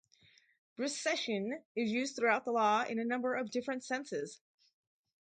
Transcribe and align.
Rescission 0.79 1.61
is 1.75 1.91
used 1.91 2.15
throughout 2.15 2.43
the 2.43 2.51
law 2.51 2.81
in 2.83 2.97
a 2.97 3.05
number 3.05 3.35
of 3.35 3.51
different 3.51 3.83
senses. 3.83 4.41